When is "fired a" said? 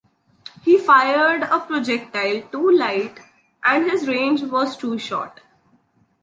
0.79-1.59